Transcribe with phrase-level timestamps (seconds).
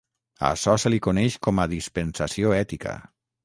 [0.47, 2.99] A açò se li coneix com a dispensació ètica.